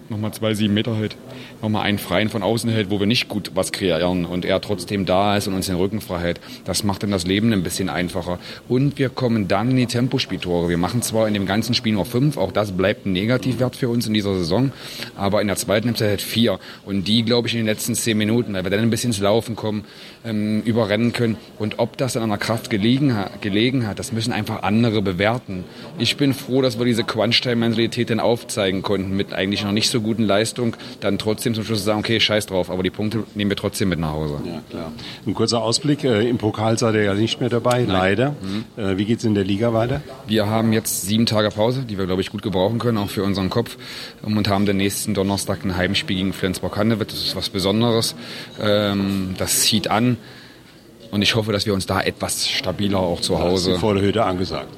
nochmal 0.08 0.32
zwei, 0.32 0.54
sieben 0.54 0.74
Meter 0.74 0.96
hält, 0.96 1.16
nochmal 1.62 1.82
einen 1.82 1.98
freien 1.98 2.28
von 2.28 2.42
außen 2.42 2.70
hält, 2.70 2.90
wo 2.90 3.00
wir 3.00 3.06
nicht 3.06 3.28
gut 3.28 3.52
was 3.54 3.72
kreieren 3.72 4.24
und 4.24 4.44
er 4.44 4.60
trotzdem 4.60 5.06
da 5.06 5.36
ist 5.36 5.48
und 5.48 5.54
uns 5.54 5.66
den 5.66 5.76
Rücken 5.76 6.00
frei 6.00 6.20
hält. 6.20 6.40
Das 6.64 6.84
macht 6.84 7.02
dann 7.02 7.10
das 7.10 7.26
Leben 7.26 7.52
ein 7.52 7.62
bisschen 7.62 7.88
einfacher. 7.88 8.38
Und 8.68 8.98
wir 8.98 9.08
kommen 9.08 9.48
dann 9.48 9.70
in 9.70 9.76
die 9.76 9.86
Tempospieltore. 9.86 10.68
Wir 10.68 10.78
machen 10.78 11.02
zwar 11.02 11.28
in 11.28 11.34
dem 11.34 11.46
ganzen 11.46 11.74
Spiel 11.74 11.92
nur 11.92 12.04
fünf, 12.04 12.36
auch 12.36 12.52
das 12.52 12.72
bleibt 12.72 13.06
ein 13.06 13.12
Negativwert 13.12 13.76
für 13.76 13.88
uns 13.88 14.06
in 14.06 14.14
dieser 14.14 14.34
Saison, 14.34 14.72
aber 15.16 15.40
in 15.40 15.48
der 15.48 15.56
zweiten 15.56 15.88
Halbzeit 15.88 16.08
halt 16.08 16.22
vier. 16.22 16.58
Und 16.84 17.08
die, 17.08 17.22
glaube 17.22 17.48
ich, 17.48 17.54
in 17.54 17.60
den 17.60 17.66
letzten 17.66 17.94
zehn 17.94 18.18
Minuten, 18.18 18.54
weil 18.54 18.64
wir 18.64 18.70
dann 18.70 18.80
ein 18.80 18.90
bisschen 18.90 19.10
ins 19.10 19.20
Laufen 19.20 19.56
kommen, 19.56 19.84
ähm, 20.24 20.62
überrennen 20.62 21.12
können. 21.12 21.36
Und 21.58 21.78
ob 21.78 21.96
das 21.96 22.16
an 22.16 22.22
einer 22.22 22.38
Kraft 22.38 22.70
gelegen, 22.70 23.14
gelegen 23.40 23.86
hat, 23.86 23.98
das 23.98 24.12
müssen 24.12 24.32
einfach 24.32 24.62
andere 24.62 25.02
bewerten. 25.02 25.64
Ich 25.98 26.16
bin 26.16 26.34
froh, 26.34 26.62
dass 26.62 26.78
wir 26.78 26.84
diese 26.84 27.04
Crunch-Time-Mentalität 27.04 28.10
dann 28.10 28.20
aufzeigen 28.20 28.82
konnten 28.82 29.16
mit 29.16 29.32
eigentlich 29.32 29.64
noch 29.64 29.72
nicht 29.72 29.88
so 29.88 30.00
guten 30.00 30.24
Leistung, 30.24 30.76
dann 31.00 31.18
trotzdem 31.28 31.54
zum 31.54 31.64
Schluss 31.64 31.84
sagen, 31.84 31.98
okay, 31.98 32.18
scheiß 32.20 32.46
drauf, 32.46 32.70
aber 32.70 32.82
die 32.82 32.90
Punkte 32.90 33.24
nehmen 33.34 33.50
wir 33.50 33.56
trotzdem 33.56 33.90
mit 33.90 33.98
nach 33.98 34.12
Hause. 34.12 34.40
Ja, 34.44 34.62
klar. 34.70 34.92
Ein 35.26 35.34
kurzer 35.34 35.62
Ausblick, 35.62 36.04
äh, 36.04 36.26
im 36.28 36.38
Pokal 36.38 36.78
seid 36.78 36.94
ihr 36.94 37.02
ja 37.02 37.14
nicht 37.14 37.38
mehr 37.40 37.50
dabei, 37.50 37.80
Nein. 37.80 37.88
leider. 37.88 38.30
Mhm. 38.30 38.64
Äh, 38.82 38.96
wie 38.96 39.04
geht's 39.04 39.24
in 39.24 39.34
der 39.34 39.44
Liga 39.44 39.74
weiter? 39.74 40.00
Wir 40.26 40.46
haben 40.46 40.72
jetzt 40.72 41.02
sieben 41.02 41.26
Tage 41.26 41.50
Pause, 41.50 41.82
die 41.82 41.98
wir, 41.98 42.06
glaube 42.06 42.22
ich, 42.22 42.30
gut 42.30 42.40
gebrauchen 42.40 42.78
können, 42.78 42.96
auch 42.96 43.10
für 43.10 43.22
unseren 43.24 43.50
Kopf 43.50 43.76
und 44.22 44.48
haben 44.48 44.64
den 44.64 44.78
nächsten 44.78 45.12
Donnerstag 45.12 45.64
ein 45.64 45.76
Heimspiel 45.76 46.16
gegen 46.16 46.32
Flensburg-Handewitt. 46.32 47.12
Das 47.12 47.18
ist 47.18 47.36
was 47.36 47.50
Besonderes. 47.50 48.14
Ähm, 48.60 49.34
das 49.36 49.60
zieht 49.60 49.90
an. 49.90 50.16
Und 51.10 51.22
ich 51.22 51.34
hoffe, 51.34 51.52
dass 51.52 51.66
wir 51.66 51.74
uns 51.74 51.86
da 51.86 52.00
etwas 52.00 52.48
stabiler 52.48 53.00
auch 53.00 53.20
zu 53.20 53.38
Hause. 53.38 53.72
Das 53.72 53.80
vor 53.80 53.94
der 53.94 54.02
Hütte 54.02 54.24
angesagt. 54.24 54.68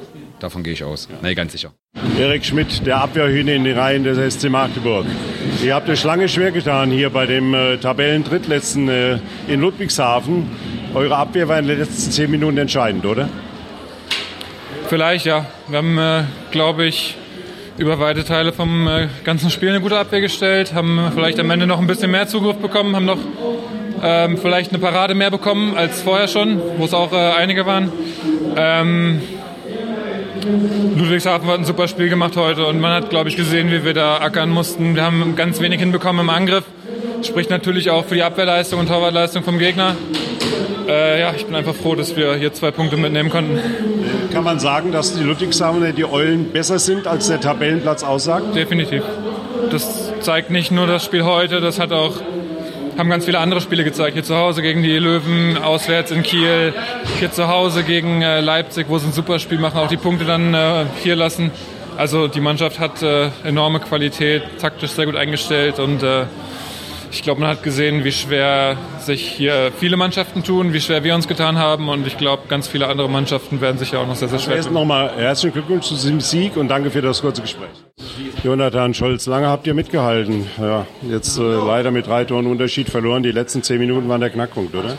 Davon 0.41 0.63
gehe 0.63 0.73
ich 0.73 0.83
aus. 0.83 1.09
Ja. 1.11 1.17
Nee, 1.23 1.35
ganz 1.35 1.53
sicher. 1.53 1.73
Erik 2.19 2.45
Schmidt, 2.45 2.87
der 2.87 3.01
Abwehrhühner 3.03 3.53
in 3.53 3.65
den 3.65 3.79
Reihen 3.79 4.05
des 4.05 4.35
SC 4.35 4.49
Magdeburg. 4.49 5.07
Ihr 5.63 5.75
habt 5.75 5.89
euch 5.89 6.05
lange 6.05 6.29
schwer 6.29 6.53
getan 6.53 6.91
hier 6.91 7.11
bei 7.11 7.27
dem 7.27 7.55
äh, 7.55 7.77
Tabellendrittletzten 7.79 8.89
äh, 8.89 9.19
in 9.49 9.61
Ludwigshafen. 9.61 10.49
Eure 10.95 11.17
Abwehr 11.17 11.49
war 11.49 11.59
in 11.59 11.67
den 11.67 11.79
letzten 11.79 12.11
zehn 12.11 12.31
Minuten 12.31 12.59
entscheidend, 12.59 13.07
oder? 13.07 13.29
Vielleicht 14.89 15.27
ja. 15.27 15.47
Wir 15.69 15.79
haben, 15.79 15.99
äh, 15.99 16.25
glaube 16.51 16.85
ich, 16.87 17.17
über 17.79 17.99
weite 17.99 18.25
Teile 18.25 18.53
vom 18.53 18.87
äh, 18.89 19.09
ganzen 19.25 19.51
Spiel 19.51 19.71
eine 19.71 19.81
gute 19.81 19.99
Abwehr 19.99 20.21
gestellt, 20.21 20.75
haben 20.75 21.11
vielleicht 21.15 21.39
am 21.39 21.51
Ende 21.51 21.67
noch 21.67 21.79
ein 21.79 21.87
bisschen 21.87 22.11
mehr 22.11 22.27
Zugriff 22.27 22.57
bekommen, 22.57 22.95
haben 22.95 23.07
noch 23.07 23.19
ähm, 24.03 24.37
vielleicht 24.37 24.71
eine 24.71 24.79
Parade 24.79 25.15
mehr 25.15 25.31
bekommen 25.31 25.77
als 25.77 26.03
vorher 26.03 26.29
schon, 26.29 26.61
wo 26.77 26.85
es 26.85 26.95
auch 26.95 27.13
äh, 27.13 27.17
einige 27.17 27.67
waren. 27.67 27.93
Ähm, 28.57 29.21
Ludwigshafen 30.97 31.49
hat 31.49 31.59
ein 31.59 31.65
super 31.65 31.89
Spiel 31.89 32.09
gemacht 32.09 32.37
heute 32.37 32.67
und 32.67 32.81
man 32.81 32.93
hat, 32.93 33.11
glaube 33.11 33.29
ich, 33.29 33.37
gesehen, 33.37 33.71
wie 33.71 33.85
wir 33.85 33.95
da 33.95 34.19
ackern 34.19 34.51
mussten. 34.51 34.95
Wir 34.95 35.05
haben 35.05 35.37
ganz 35.37 35.61
wenig 35.61 35.81
hinbekommen 35.81 36.23
im 36.23 36.31
Angriff. 36.31 36.65
Spricht 37.23 37.51
natürlich 37.51 37.91
auch 37.91 38.05
für 38.05 38.15
die 38.15 38.23
Abwehrleistung 38.23 38.81
und 38.81 38.89
Torwartleistung 38.89 39.43
vom 39.43 39.59
Gegner. 39.59 39.97
Äh, 40.89 41.21
ja, 41.21 41.33
ich 41.37 41.47
bin 41.47 41.55
einfach 41.55 41.75
froh, 41.75 41.95
dass 41.95 42.17
wir 42.17 42.35
hier 42.35 42.53
zwei 42.53 42.71
Punkte 42.71 42.97
mitnehmen 42.97 43.31
konnten. 43.31 43.59
Kann 44.33 44.45
man 44.45 44.59
sagen, 44.59 44.93
dass 44.93 45.15
die 45.15 45.23
Ludwigshafener, 45.23 45.93
die 45.93 46.05
Eulen, 46.05 46.51
besser 46.51 46.79
sind, 46.79 47.07
als 47.07 47.29
der 47.29 47.41
Tabellenplatz 47.41 48.03
aussagt? 48.03 48.57
Definitiv. 48.57 49.03
Das 49.71 50.13
zeigt 50.21 50.51
nicht 50.51 50.71
nur 50.73 50.87
das 50.87 51.05
Spiel 51.05 51.25
heute, 51.25 51.61
das 51.61 51.79
hat 51.79 51.93
auch 51.93 52.15
haben 53.01 53.09
ganz 53.09 53.25
viele 53.25 53.39
andere 53.39 53.63
Spiele 53.63 53.83
gezeigt. 53.83 54.13
Hier 54.13 54.23
zu 54.23 54.37
Hause 54.37 54.61
gegen 54.61 54.83
die 54.83 54.99
Löwen, 54.99 55.57
auswärts 55.57 56.11
in 56.11 56.23
Kiel, 56.23 56.75
hier 57.19 57.33
zu 57.33 57.49
Hause 57.49 57.83
gegen 57.83 58.21
äh, 58.21 58.41
Leipzig, 58.41 58.91
wo 58.91 58.99
sie 58.99 59.07
ein 59.07 59.13
super 59.13 59.39
Spiel 59.39 59.59
machen, 59.59 59.79
auch 59.79 59.89
die 59.89 59.97
Punkte 59.97 60.27
dann 60.27 60.53
äh, 60.53 60.85
hier 61.03 61.17
lassen. 61.17 61.51
Also 61.97 62.29
die 62.29 62.43
Mannschaft 62.43 62.79
hat 62.79 63.03
äh, 63.03 63.31
enorme 63.43 63.81
Qualität, 63.81 64.43
taktisch 64.61 64.91
sehr 64.91 65.07
gut 65.07 65.17
eingestellt 65.17 65.79
und 65.79 66.03
äh, 66.03 66.27
ich 67.11 67.23
glaube, 67.23 67.41
man 67.41 67.49
hat 67.49 67.63
gesehen, 67.63 68.05
wie 68.05 68.13
schwer 68.13 68.77
sich 68.99 69.27
hier 69.27 69.73
viele 69.79 69.97
Mannschaften 69.97 70.45
tun, 70.45 70.75
wie 70.75 70.81
schwer 70.81 71.03
wir 71.03 71.15
uns 71.15 71.27
getan 71.27 71.59
haben 71.59 71.89
und 71.89 72.07
ich 72.07 72.19
glaube, 72.19 72.43
ganz 72.49 72.69
viele 72.69 72.87
andere 72.87 73.09
Mannschaften 73.09 73.63
werden 73.63 73.79
sich 73.79 73.93
ja 73.93 74.01
auch 74.01 74.07
noch 74.07 74.15
sehr, 74.15 74.29
sehr 74.29 74.39
schwer 74.39 74.57
Erst 74.57 74.71
nochmal 74.71 75.11
herzlichen 75.17 75.55
Glückwunsch 75.55 75.87
zu 75.87 75.95
diesem 75.95 76.21
Sieg 76.21 76.59
und 76.59 76.69
danke 76.69 76.91
für 76.91 77.01
das 77.01 77.23
kurze 77.23 77.41
Gespräch. 77.41 77.71
Jonathan 78.43 78.95
Scholz, 78.95 79.27
lange 79.27 79.49
habt 79.49 79.67
ihr 79.67 79.75
mitgehalten. 79.75 80.47
Ja, 80.59 80.87
jetzt 81.09 81.39
äh, 81.39 81.43
leider 81.43 81.91
mit 81.91 82.07
drei 82.07 82.25
Toren 82.25 82.47
Unterschied 82.47 82.89
verloren. 82.89 83.23
Die 83.23 83.33
letzten 83.33 83.63
zehn 83.63 83.79
Minuten 83.79 84.09
waren 84.09 84.21
der 84.21 84.31
Knackpunkt, 84.31 84.75
oder? 84.75 84.97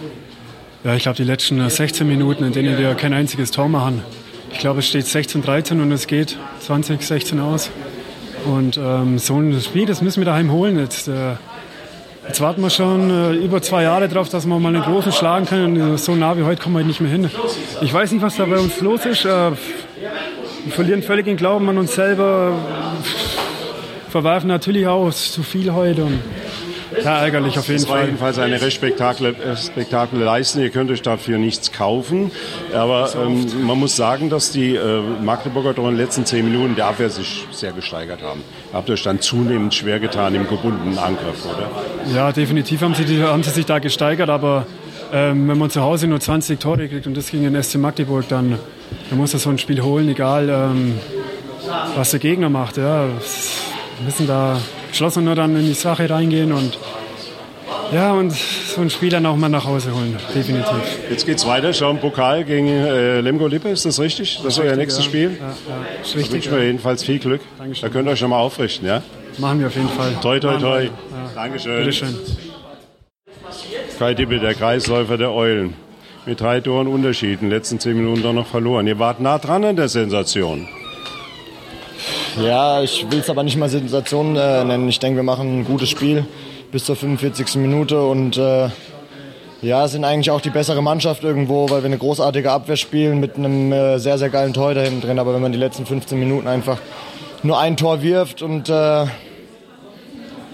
Ja, 0.83 0.95
ich 0.95 1.03
glaube, 1.03 1.17
die 1.17 1.23
letzten 1.23 1.67
16 1.67 2.07
Minuten, 2.07 2.43
in 2.43 2.53
denen 2.53 2.77
wir 2.77 2.95
kein 2.95 3.13
einziges 3.13 3.51
Tor 3.51 3.69
machen. 3.69 4.01
Ich 4.51 4.59
glaube, 4.59 4.79
es 4.79 4.87
steht 4.87 5.05
16, 5.05 5.41
13 5.41 5.79
und 5.79 5.91
es 5.91 6.07
geht 6.07 6.37
20, 6.61 7.01
16 7.01 7.39
aus. 7.39 7.69
Und 8.45 8.77
ähm, 8.77 9.19
so 9.19 9.37
ein 9.37 9.59
Spiel, 9.61 9.85
das 9.85 10.01
müssen 10.01 10.21
wir 10.21 10.25
daheim 10.25 10.51
holen. 10.51 10.79
Jetzt, 10.79 11.07
äh, 11.07 11.35
jetzt 12.27 12.41
warten 12.41 12.61
wir 12.61 12.69
schon 12.69 13.09
äh, 13.09 13.33
über 13.33 13.61
zwei 13.61 13.83
Jahre 13.83 14.07
drauf, 14.07 14.29
dass 14.29 14.45
wir 14.45 14.59
mal 14.59 14.75
einen 14.75 14.83
großen 14.83 15.11
schlagen 15.11 15.45
können. 15.45 15.81
Und 15.81 15.99
so 15.99 16.15
nah 16.15 16.37
wie 16.37 16.43
heute 16.43 16.61
kommen 16.61 16.77
wir 16.77 16.83
nicht 16.83 17.01
mehr 17.01 17.11
hin. 17.11 17.29
Ich 17.81 17.93
weiß 17.93 18.11
nicht, 18.11 18.21
was 18.21 18.37
da 18.37 18.45
bei 18.45 18.57
uns 18.57 18.81
los 18.81 19.05
ist. 19.05 19.25
Äh, 19.25 19.51
wir 20.63 20.71
verlieren 20.71 21.03
völlig 21.03 21.25
den 21.25 21.37
Glauben 21.37 21.69
an 21.69 21.77
uns 21.77 21.93
selber. 21.93 22.55
Verwerfen 24.11 24.47
natürlich 24.47 24.87
auch 24.87 25.09
zu 25.11 25.41
viel 25.41 25.73
heute. 25.73 26.03
Und 26.03 26.19
ja, 27.01 27.23
ärgerlich 27.23 27.57
auf 27.57 27.67
jeden 27.69 27.87
war 27.87 27.97
Fall. 27.97 28.05
jedenfalls 28.05 28.37
eine 28.37 28.61
respektable, 28.61 29.33
respektable 29.45 30.21
Leistung. 30.21 30.61
Ihr 30.61 30.69
könnt 30.69 30.91
euch 30.91 31.01
dafür 31.01 31.37
nichts 31.37 31.71
kaufen. 31.71 32.31
Aber 32.73 33.09
ähm, 33.15 33.65
man 33.65 33.79
muss 33.79 33.95
sagen, 33.95 34.29
dass 34.29 34.51
die 34.51 34.75
äh, 34.75 35.01
Magdeburger 35.23 35.73
doch 35.73 35.85
in 35.85 35.91
den 35.91 35.97
letzten 35.97 36.25
zehn 36.25 36.43
Minuten 36.43 36.75
der 36.75 36.87
Abwehr 36.87 37.09
sich 37.09 37.47
sehr 37.51 37.71
gesteigert 37.71 38.21
haben. 38.21 38.43
Habt 38.73 38.89
ihr 38.89 38.93
euch 38.93 39.03
dann 39.03 39.21
zunehmend 39.21 39.73
schwer 39.73 40.01
getan 40.01 40.35
im 40.35 40.47
gebundenen 40.47 40.97
Angriff, 40.97 41.45
oder? 41.45 41.69
Ja, 42.13 42.33
definitiv 42.33 42.81
haben 42.81 42.95
sie, 42.95 43.05
die, 43.05 43.23
haben 43.23 43.43
sie 43.43 43.51
sich 43.51 43.65
da 43.65 43.79
gesteigert, 43.79 44.29
aber 44.29 44.65
ähm, 45.13 45.47
wenn 45.47 45.57
man 45.57 45.69
zu 45.69 45.81
Hause 45.81 46.07
nur 46.07 46.19
20 46.19 46.59
Tore 46.59 46.89
kriegt 46.89 47.07
und 47.07 47.15
das 47.15 47.31
gegen 47.31 47.43
den 47.43 47.63
SC 47.63 47.75
Magdeburg, 47.75 48.27
dann, 48.27 48.59
dann 49.09 49.17
muss 49.17 49.33
er 49.33 49.39
so 49.39 49.49
ein 49.49 49.57
Spiel 49.57 49.81
holen, 49.81 50.09
egal 50.09 50.49
ähm, 50.49 50.99
was 51.95 52.11
der 52.11 52.19
Gegner 52.19 52.49
macht. 52.49 52.75
Ja. 52.75 53.05
Wir 53.07 53.13
müssen 54.05 54.27
da 54.27 54.59
geschlossen 54.89 55.23
nur 55.25 55.35
dann 55.35 55.55
in 55.55 55.65
die 55.65 55.73
Sache 55.73 56.09
reingehen 56.09 56.51
und 56.51 56.77
ja, 57.93 58.13
und 58.13 58.31
so 58.31 58.79
ein 58.81 58.89
Spiel 58.89 59.09
dann 59.09 59.25
auch 59.25 59.35
mal 59.35 59.49
nach 59.49 59.65
Hause 59.65 59.93
holen, 59.93 60.17
definitiv. 60.33 60.81
Jetzt 61.09 61.25
geht's 61.25 61.45
weiter. 61.45 61.71
Im 61.89 61.99
Pokal 61.99 62.45
gegen 62.45 62.67
äh, 62.67 63.19
Lemgo 63.19 63.47
Lippe, 63.47 63.67
ist 63.67 63.85
das 63.85 63.99
richtig? 63.99 64.39
Das 64.43 64.53
ist 64.53 64.59
euer 64.59 64.77
nächstes 64.77 65.03
ja. 65.03 65.09
Spiel? 65.09 65.37
Ja, 65.37 65.47
ja, 65.47 65.53
ist 66.01 66.13
Da 66.13 66.17
richtig. 66.19 66.33
wünschen 66.33 66.51
wir 66.53 66.63
jedenfalls 66.65 67.03
viel 67.03 67.19
Glück. 67.19 67.41
Dankeschön. 67.57 67.81
Da 67.81 67.93
könnt 67.93 68.07
ihr 68.07 68.11
euch 68.13 68.19
schon 68.19 68.29
mal 68.29 68.39
aufrichten, 68.39 68.87
ja? 68.87 69.01
Machen 69.39 69.59
wir 69.59 69.67
auf 69.67 69.75
jeden 69.75 69.89
Fall. 69.89 70.13
Toi, 70.21 70.39
toi, 70.39 70.57
toi. 70.57 70.83
Ja. 70.83 70.91
Dankeschön. 71.35 71.77
Bitteschön. 71.77 72.15
Kai 73.99 74.13
Dippe, 74.13 74.39
der 74.39 74.53
Kreisläufer 74.53 75.17
der 75.17 75.33
Eulen. 75.33 75.73
Mit 76.25 76.39
drei 76.39 76.61
Toren 76.61 76.87
Unterschied, 76.87 77.41
in 77.41 77.49
den 77.49 77.49
letzten 77.49 77.79
zehn 77.79 77.97
Minuten 77.97 78.23
doch 78.23 78.33
noch 78.33 78.47
verloren. 78.47 78.87
Ihr 78.87 78.99
wart 78.99 79.19
nah 79.19 79.37
dran 79.37 79.65
an 79.65 79.75
der 79.75 79.89
Sensation. 79.89 80.67
Ja, 82.39 82.81
ich 82.81 83.09
will 83.11 83.19
es 83.19 83.29
aber 83.29 83.43
nicht 83.43 83.57
mal 83.57 83.69
Sensation 83.69 84.35
äh, 84.35 84.63
nennen. 84.63 84.87
Ich 84.87 84.99
denke, 84.99 85.17
wir 85.17 85.23
machen 85.23 85.59
ein 85.59 85.65
gutes 85.65 85.89
Spiel 85.89 86.25
bis 86.71 86.85
zur 86.85 86.95
45. 86.95 87.55
Minute 87.55 88.01
und 88.01 88.37
äh, 88.37 88.69
ja, 89.61 89.87
sind 89.87 90.05
eigentlich 90.05 90.31
auch 90.31 90.41
die 90.41 90.49
bessere 90.49 90.81
Mannschaft 90.81 91.23
irgendwo, 91.23 91.69
weil 91.69 91.81
wir 91.83 91.87
eine 91.87 91.97
großartige 91.97 92.51
Abwehr 92.51 92.77
spielen 92.77 93.19
mit 93.19 93.35
einem 93.35 93.71
äh, 93.71 93.99
sehr, 93.99 94.17
sehr 94.17 94.29
geilen 94.29 94.53
Tor 94.53 94.73
da 94.73 94.81
hinten 94.81 95.01
drin. 95.01 95.19
Aber 95.19 95.33
wenn 95.33 95.41
man 95.41 95.51
die 95.51 95.57
letzten 95.57 95.85
15 95.85 96.17
Minuten 96.17 96.47
einfach 96.47 96.77
nur 97.43 97.59
ein 97.59 97.75
Tor 97.75 98.01
wirft 98.01 98.41
und 98.41 98.69
äh, 98.69 99.05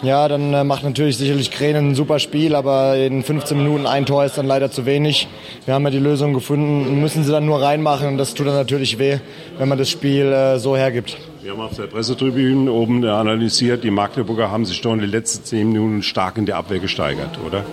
ja, 0.04 0.28
dann 0.28 0.54
äh, 0.54 0.64
macht 0.64 0.84
natürlich 0.84 1.18
sicherlich 1.18 1.50
Kränen 1.50 1.90
ein 1.90 1.96
super 1.96 2.20
Spiel, 2.20 2.54
aber 2.54 2.98
in 2.98 3.24
15 3.24 3.58
Minuten 3.58 3.88
ein 3.88 4.06
Tor 4.06 4.26
ist 4.26 4.38
dann 4.38 4.46
leider 4.46 4.70
zu 4.70 4.86
wenig. 4.86 5.28
Wir 5.66 5.74
haben 5.74 5.84
ja 5.86 5.90
die 5.90 6.00
Lösung 6.00 6.34
gefunden, 6.34 7.02
müssen 7.02 7.24
sie 7.24 7.32
dann 7.32 7.46
nur 7.46 7.62
reinmachen 7.62 8.08
und 8.08 8.18
das 8.18 8.34
tut 8.34 8.48
dann 8.48 8.56
natürlich 8.56 9.00
weh, 9.00 9.18
wenn 9.58 9.68
man 9.68 9.78
das 9.78 9.90
Spiel 9.90 10.32
äh, 10.32 10.60
so 10.60 10.78
hergibt. 10.78 11.18
Wir 11.42 11.52
haben 11.52 11.62
auf 11.62 11.76
der 11.76 11.88
Pressetribüne 11.88 12.72
oben 12.72 13.04
äh, 13.04 13.08
analysiert, 13.08 13.84
die 13.84 13.90
Magdeburger 13.90 14.52
haben 14.52 14.66
sich 14.66 14.82
doch 14.82 14.94
in 14.94 15.00
den 15.00 15.10
letzten 15.10 15.44
zehn 15.44 15.68
Minuten 15.72 16.04
stark 16.04 16.38
in 16.38 16.46
der 16.46 16.58
Abwehr 16.58 16.80
gesteigert, 16.80 17.40
oder? 17.46 17.64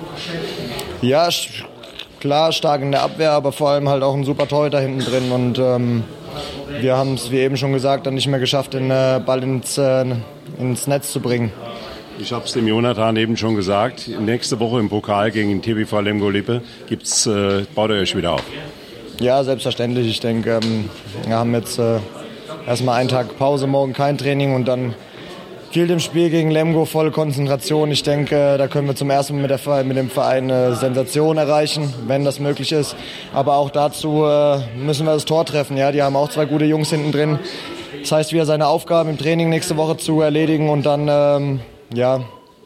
Ja, 1.02 1.28
klar, 2.20 2.52
stark 2.52 2.80
in 2.80 2.92
der 2.92 3.02
Abwehr, 3.02 3.32
aber 3.32 3.52
vor 3.52 3.68
allem 3.68 3.88
halt 3.88 4.02
auch 4.02 4.14
ein 4.14 4.24
super 4.24 4.48
Torhüter 4.48 4.80
hinten 4.80 5.00
drin. 5.00 5.30
Und 5.30 5.58
ähm, 5.58 6.04
wir 6.80 6.96
haben 6.96 7.14
es, 7.14 7.30
wie 7.30 7.38
eben 7.38 7.58
schon 7.58 7.72
gesagt, 7.72 8.06
dann 8.06 8.14
nicht 8.14 8.28
mehr 8.28 8.40
geschafft, 8.40 8.72
den 8.72 8.88
Ball 8.88 9.42
ins, 9.42 9.76
äh, 9.76 10.06
ins 10.58 10.86
Netz 10.86 11.12
zu 11.12 11.20
bringen. 11.20 11.52
Ich 12.18 12.32
habe 12.32 12.44
es 12.44 12.52
dem 12.52 12.68
Jonathan 12.68 13.16
eben 13.16 13.36
schon 13.36 13.56
gesagt. 13.56 14.08
Nächste 14.08 14.60
Woche 14.60 14.78
im 14.78 14.88
Pokal 14.88 15.32
gegen 15.32 15.60
TBV 15.60 16.00
Lemgo 16.00 16.30
Lippe 16.30 16.62
gibt's, 16.86 17.26
äh, 17.26 17.64
baut 17.74 17.90
ihr 17.90 17.96
euch 17.96 18.16
wieder 18.16 18.34
auf. 18.34 18.44
Ja, 19.20 19.42
selbstverständlich. 19.42 20.08
Ich 20.08 20.20
denke, 20.20 20.60
ähm, 20.62 20.88
wir 21.26 21.36
haben 21.36 21.52
jetzt 21.54 21.78
äh, 21.78 21.98
erstmal 22.66 23.00
einen 23.00 23.08
Tag 23.08 23.36
Pause, 23.36 23.66
morgen 23.66 23.92
kein 23.92 24.16
Training 24.16 24.54
und 24.54 24.66
dann 24.66 24.94
gilt 25.72 25.90
im 25.90 25.98
Spiel 25.98 26.30
gegen 26.30 26.52
Lemgo 26.52 26.84
volle 26.84 27.10
Konzentration. 27.10 27.90
Ich 27.90 28.04
denke, 28.04 28.56
da 28.58 28.68
können 28.68 28.86
wir 28.86 28.94
zum 28.94 29.10
ersten 29.10 29.34
Mal 29.34 29.48
mit, 29.48 29.50
der, 29.50 29.84
mit 29.84 29.96
dem 29.96 30.08
Verein 30.08 30.50
eine 30.50 30.76
Sensation 30.76 31.36
erreichen, 31.36 31.92
wenn 32.06 32.24
das 32.24 32.38
möglich 32.38 32.70
ist. 32.70 32.94
Aber 33.32 33.56
auch 33.56 33.70
dazu 33.70 34.24
äh, 34.24 34.60
müssen 34.76 35.04
wir 35.04 35.14
das 35.14 35.24
Tor 35.24 35.44
treffen. 35.44 35.76
Ja, 35.76 35.90
die 35.90 36.02
haben 36.02 36.14
auch 36.14 36.28
zwei 36.28 36.44
gute 36.44 36.64
Jungs 36.64 36.90
hinten 36.90 37.10
drin. 37.10 37.40
Das 38.02 38.12
heißt, 38.12 38.32
wieder 38.32 38.46
seine 38.46 38.68
Aufgaben 38.68 39.10
im 39.10 39.18
Training 39.18 39.48
nächste 39.48 39.76
Woche 39.76 39.96
zu 39.96 40.20
erledigen 40.20 40.68
und 40.68 40.86
dann 40.86 41.08
ähm, 41.10 41.60
ja, 41.96 42.24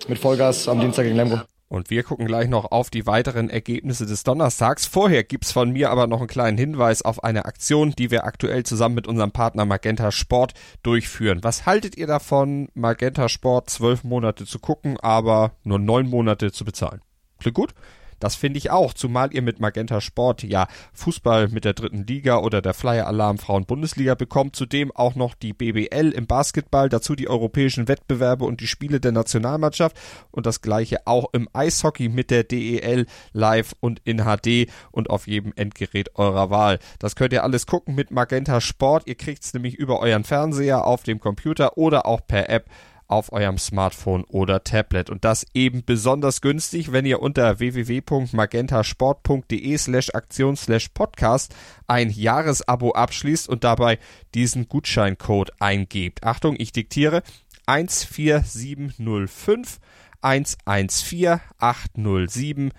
mit 0.09 0.19
Vollgas 0.19 0.69
am 0.69 0.81
Dienstag 0.81 1.05
gegen 1.05 1.17
Lemgo. 1.17 1.41
Und 1.69 1.91
wir 1.91 2.03
gucken 2.03 2.27
gleich 2.27 2.49
noch 2.49 2.73
auf 2.73 2.89
die 2.89 3.07
weiteren 3.07 3.51
Ergebnisse 3.51 4.07
des 4.07 4.25
Donnerstags. 4.25 4.87
Vorher 4.87 5.23
gibt's 5.23 5.53
von 5.53 5.71
mir 5.71 5.91
aber 5.91 6.07
noch 6.07 6.21
einen 6.21 6.27
kleinen 6.27 6.57
Hinweis 6.57 7.03
auf 7.03 7.23
eine 7.23 7.45
Aktion, 7.45 7.93
die 7.99 8.11
wir 8.11 8.25
aktuell 8.25 8.65
zusammen 8.65 8.95
mit 8.95 9.07
unserem 9.07 9.33
Partner 9.33 9.67
Magenta 9.67 10.11
Sport 10.11 10.55
durchführen. 10.83 11.41
Was 11.43 11.67
haltet 11.67 11.97
ihr 11.99 12.07
davon, 12.07 12.69
Magenta 12.73 13.29
Sport 13.29 13.69
zwölf 13.69 14.03
Monate 14.03 14.47
zu 14.47 14.59
gucken, 14.59 14.99
aber 14.99 15.53
nur 15.63 15.79
neun 15.79 16.09
Monate 16.09 16.53
zu 16.53 16.65
bezahlen? 16.65 17.03
Klingt 17.39 17.55
gut? 17.55 17.75
Das 18.19 18.35
finde 18.35 18.59
ich 18.59 18.71
auch, 18.71 18.93
zumal 18.93 19.33
ihr 19.33 19.43
mit 19.43 19.61
Magenta 19.61 20.01
Sport 20.01 20.43
ja 20.43 20.67
Fußball 20.93 21.49
mit 21.49 21.65
der 21.65 21.75
dritten 21.75 22.07
Liga 22.07 22.39
oder 22.39 22.63
der 22.63 22.75
Flyer 22.75 23.07
Alarm 23.07 23.39
Frauen 23.39 23.67
Bundesliga 23.67 24.15
bekommt, 24.15 24.57
zudem 24.57 24.91
auch 24.95 25.15
noch 25.15 25.35
die 25.35 25.53
BBL 25.53 26.11
im 26.11 26.27
Basketball, 26.27 26.89
dazu 26.89 27.15
die 27.15 27.29
europäischen 27.29 27.89
Wettbewerbe 27.89 28.45
und 28.45 28.61
die 28.61 28.67
Spiele 28.67 29.01
der 29.01 29.13
Nationalmannschaft 29.13 29.97
und 30.31 30.47
das 30.47 30.61
gleiche 30.61 31.07
auch 31.07 31.33
im 31.33 31.49
Eishockey 31.53 32.09
mit 32.09 32.31
der 32.31 32.45
DEL 32.45 33.07
live 33.33 33.75
und 33.81 34.01
in 34.05 34.25
HD 34.25 34.71
und 34.91 35.11
auf 35.11 35.27
jedem 35.27 35.53
Endgerät 35.57 36.17
eurer 36.17 36.51
Wahl. 36.51 36.79
Das 36.99 37.17
könnt 37.17 37.33
ihr 37.33 37.45
alles 37.45 37.67
gucken 37.67 37.95
mit 37.95 38.11
Magenta 38.11 38.61
Sport. 38.61 39.07
Ihr 39.07 39.17
kriegt's 39.17 39.55
nämlich 39.55 39.75
über 39.75 40.01
euren 40.01 40.25
Fernseher 40.25 40.85
auf 40.85 41.03
dem 41.03 41.21
Computer 41.21 41.77
oder 41.77 42.07
auch 42.07 42.21
per 42.27 42.49
App 42.49 42.69
auf 43.09 43.33
eurem 43.33 43.59
Smartphone 43.59 44.23
oder 44.25 44.63
Tablet. 44.63 45.11
Und 45.11 45.25
das 45.25 45.45
eben 45.55 45.85
besonders 45.85 46.41
günstig, 46.41 46.93
wenn 46.93 47.05
ihr 47.07 47.21
unter 47.21 47.59
www.magentasport.de 47.59 49.79
slash 49.79 50.15
Aktion 50.15 50.57
slash 50.57 50.91
Podcast 50.91 51.53
ein 51.87 52.11
Jahresabo 52.11 52.93
abschließt 52.93 53.49
und 53.49 53.65
dabei 53.65 53.99
diesen 54.35 54.69
Gutscheincode 54.69 55.51
eingebt. 55.59 56.23
Achtung, 56.23 56.55
ich 56.59 56.71
diktiere 56.73 57.23
14705 57.67 59.81
114 60.21 61.41
807 61.59 62.73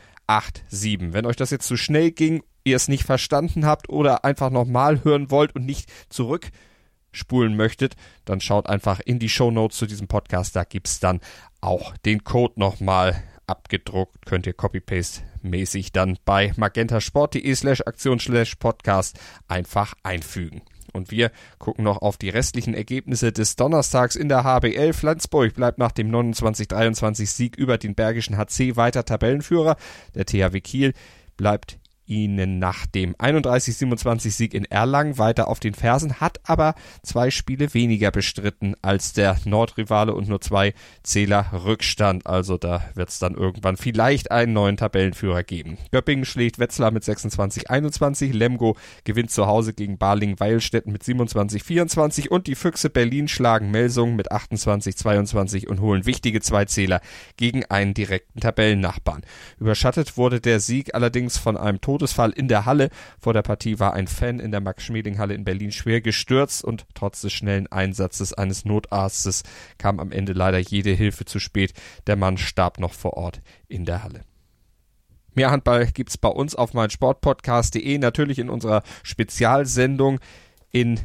87. 0.69 1.13
Wenn 1.13 1.25
euch 1.25 1.37
das 1.37 1.49
jetzt 1.49 1.67
zu 1.67 1.75
schnell 1.75 2.11
ging, 2.11 2.43
ihr 2.63 2.75
es 2.75 2.87
nicht 2.87 3.03
verstanden 3.03 3.65
habt 3.65 3.89
oder 3.89 4.23
einfach 4.25 4.51
nochmal 4.51 5.03
hören 5.03 5.31
wollt 5.31 5.55
und 5.55 5.65
nicht 5.65 5.91
zurück 6.09 6.51
spulen 7.11 7.55
möchtet, 7.55 7.95
dann 8.25 8.41
schaut 8.41 8.67
einfach 8.67 8.99
in 8.99 9.19
die 9.19 9.29
Show 9.29 9.51
Notes 9.51 9.77
zu 9.77 9.85
diesem 9.85 10.07
Podcast. 10.07 10.55
Da 10.55 10.63
gibt's 10.63 10.99
dann 10.99 11.19
auch 11.61 11.95
den 11.97 12.23
Code 12.23 12.53
nochmal 12.57 13.23
abgedruckt. 13.47 14.25
Könnt 14.25 14.45
ihr 14.47 14.53
Copy-Paste-mäßig 14.53 15.91
dann 15.91 16.17
bei 16.25 16.53
magentasport.de 16.55 17.55
slash 17.55 17.81
Aktion 17.81 18.19
slash 18.19 18.55
Podcast 18.55 19.19
einfach 19.47 19.95
einfügen. 20.03 20.61
Und 20.93 21.11
wir 21.11 21.31
gucken 21.59 21.83
noch 21.83 22.01
auf 22.01 22.17
die 22.17 22.29
restlichen 22.29 22.73
Ergebnisse 22.73 23.31
des 23.31 23.55
Donnerstags 23.55 24.15
in 24.15 24.29
der 24.29 24.43
HBL. 24.43 24.93
Flensburg 24.93 25.53
bleibt 25.53 25.77
nach 25.77 25.91
dem 25.91 26.11
29-23 26.11 27.25
Sieg 27.27 27.55
über 27.57 27.77
den 27.77 27.95
Bergischen 27.95 28.37
HC 28.37 28.75
weiter 28.75 29.05
Tabellenführer. 29.05 29.75
Der 30.15 30.25
THW 30.25 30.61
Kiel 30.61 30.93
bleibt 31.37 31.78
ihnen 32.09 32.59
nach 32.59 32.85
dem 32.85 33.15
31-27 33.15 34.31
Sieg 34.31 34.53
in 34.53 34.65
Erlangen 34.65 35.17
weiter 35.17 35.47
auf 35.47 35.59
den 35.59 35.73
Fersen, 35.73 36.15
hat 36.15 36.39
aber 36.43 36.75
zwei 37.03 37.31
Spiele 37.31 37.73
weniger 37.73 38.11
bestritten 38.11 38.75
als 38.81 39.13
der 39.13 39.37
Nordrivale 39.45 40.13
und 40.13 40.27
nur 40.27 40.41
zwei 40.41 40.73
Zähler 41.03 41.45
Rückstand. 41.53 42.25
Also 42.25 42.57
da 42.57 42.83
wird 42.95 43.09
es 43.09 43.19
dann 43.19 43.35
irgendwann 43.35 43.77
vielleicht 43.77 44.31
einen 44.31 44.53
neuen 44.53 44.77
Tabellenführer 44.77 45.43
geben. 45.43 45.77
Göppingen 45.91 46.25
schlägt 46.25 46.59
Wetzlar 46.59 46.91
mit 46.91 47.03
26-21, 47.03 48.33
Lemgo 48.33 48.75
gewinnt 49.03 49.31
zu 49.31 49.45
Hause 49.45 49.73
gegen 49.73 49.97
Baling-Weilstätten 49.97 50.91
mit 50.91 51.03
27-24 51.03 52.29
und 52.29 52.47
die 52.47 52.55
Füchse 52.55 52.89
Berlin 52.89 53.27
schlagen 53.27 53.71
Melsung 53.71 54.15
mit 54.15 54.31
28-22 54.31 55.67
und 55.67 55.79
holen 55.79 56.05
wichtige 56.05 56.41
Zweizähler 56.41 57.01
gegen 57.37 57.65
einen 57.65 57.93
direkten 57.93 58.39
Tabellennachbarn. 58.39 59.21
Überschattet 59.59 60.17
wurde 60.17 60.41
der 60.41 60.59
Sieg 60.59 60.95
allerdings 60.95 61.37
von 61.37 61.57
einem 61.57 61.81
Todesfall 61.99 62.31
in 62.31 62.47
der 62.47 62.65
Halle. 62.65 62.89
Vor 63.19 63.33
der 63.33 63.41
Partie 63.41 63.77
war 63.79 63.93
ein 63.93 64.07
Fan 64.07 64.39
in 64.39 64.51
der 64.51 64.61
Max-Schmeling-Halle 64.61 65.33
in 65.33 65.43
Berlin 65.43 65.71
schwer 65.71 66.01
gestürzt 66.01 66.63
und 66.63 66.85
trotz 66.93 67.21
des 67.21 67.33
schnellen 67.33 67.67
Einsatzes 67.67 68.33
eines 68.33 68.65
Notarztes 68.65 69.43
kam 69.77 69.99
am 69.99 70.11
Ende 70.11 70.33
leider 70.33 70.57
jede 70.57 70.91
Hilfe 70.91 71.25
zu 71.25 71.39
spät. 71.39 71.73
Der 72.07 72.15
Mann 72.15 72.37
starb 72.37 72.79
noch 72.79 72.93
vor 72.93 73.15
Ort 73.15 73.41
in 73.67 73.85
der 73.85 74.03
Halle. 74.03 74.21
Mehr 75.35 75.51
Handball 75.51 75.87
gibt's 75.87 76.17
bei 76.17 76.29
uns 76.29 76.55
auf 76.55 76.73
meinsportpodcast.de, 76.73 77.97
natürlich 77.97 78.39
in 78.39 78.49
unserer 78.49 78.81
Spezialsendung 79.03 80.19
in 80.71 80.99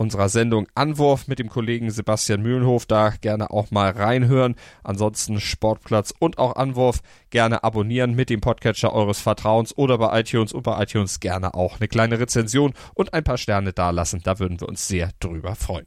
unserer 0.00 0.30
Sendung 0.30 0.66
Anwurf 0.74 1.28
mit 1.28 1.38
dem 1.38 1.50
Kollegen 1.50 1.90
Sebastian 1.90 2.40
Mühlenhof. 2.40 2.86
Da 2.86 3.10
gerne 3.20 3.50
auch 3.50 3.70
mal 3.70 3.90
reinhören. 3.90 4.56
Ansonsten 4.82 5.40
Sportplatz 5.40 6.14
und 6.18 6.38
auch 6.38 6.56
Anwurf 6.56 7.00
gerne 7.28 7.62
abonnieren 7.64 8.14
mit 8.14 8.30
dem 8.30 8.40
Podcatcher 8.40 8.94
eures 8.94 9.20
Vertrauens 9.20 9.76
oder 9.76 9.98
bei 9.98 10.20
iTunes 10.20 10.54
und 10.54 10.62
bei 10.62 10.82
iTunes 10.82 11.20
gerne 11.20 11.52
auch 11.52 11.78
eine 11.78 11.88
kleine 11.88 12.18
Rezension 12.18 12.72
und 12.94 13.12
ein 13.12 13.24
paar 13.24 13.36
Sterne 13.36 13.74
dalassen. 13.74 14.22
Da 14.24 14.38
würden 14.38 14.58
wir 14.58 14.70
uns 14.70 14.88
sehr 14.88 15.10
drüber 15.20 15.54
freuen. 15.54 15.86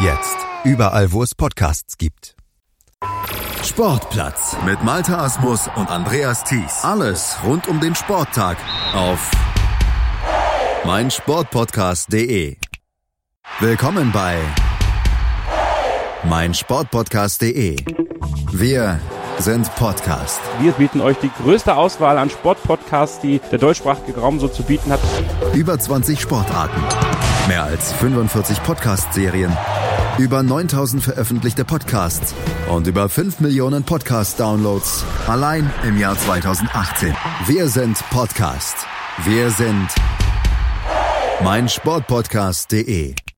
Jetzt. 0.00 0.36
Überall, 0.62 1.10
wo 1.10 1.24
es 1.24 1.34
Podcasts 1.34 1.98
gibt. 1.98 2.36
Sportplatz 3.64 4.56
mit 4.64 4.84
Malta 4.84 5.24
Asmus 5.24 5.68
und 5.74 5.90
Andreas 5.90 6.44
Thies. 6.44 6.84
Alles 6.84 7.36
rund 7.42 7.66
um 7.66 7.80
den 7.80 7.96
Sporttag 7.96 8.58
auf 8.94 9.30
meinsportpodcast.de. 10.84 12.56
Willkommen 13.58 14.12
bei 14.12 14.38
meinsportpodcast.de. 16.22 17.76
Wir 18.52 19.00
sind 19.38 19.74
Podcast. 19.74 20.40
Wir 20.60 20.72
bieten 20.72 21.00
euch 21.00 21.16
die 21.18 21.30
größte 21.42 21.74
Auswahl 21.74 22.18
an 22.18 22.30
Sportpodcasts, 22.30 23.20
die 23.20 23.40
der 23.50 23.58
deutschsprachige 23.58 24.20
Raum 24.20 24.38
so 24.38 24.46
zu 24.46 24.62
bieten 24.62 24.92
hat. 24.92 25.00
Über 25.54 25.76
20 25.76 26.20
Sportarten. 26.20 26.80
Mehr 27.48 27.64
als 27.64 27.94
45 27.94 28.62
Podcast-Serien. 28.62 29.56
Über 30.18 30.42
9000 30.42 31.02
veröffentlichte 31.02 31.64
Podcasts 31.64 32.34
und 32.68 32.86
über 32.86 33.08
5 33.08 33.40
Millionen 33.40 33.84
Podcast-Downloads 33.84 35.02
allein 35.26 35.72
im 35.82 35.96
Jahr 35.96 36.18
2018. 36.18 37.16
Wir 37.46 37.68
sind 37.68 37.98
Podcast. 38.10 38.76
Wir 39.24 39.50
sind 39.50 39.88
meinsportpodcast.de. 41.42 43.14